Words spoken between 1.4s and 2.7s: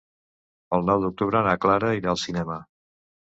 na Clara irà al cinema.